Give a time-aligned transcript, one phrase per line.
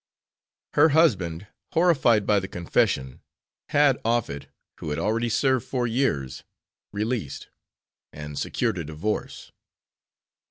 [0.73, 3.21] Her husband horrified by the confession
[3.69, 4.47] had Offett,
[4.79, 6.43] who had already served four years,
[6.91, 7.49] released
[8.11, 9.51] and secured a divorce.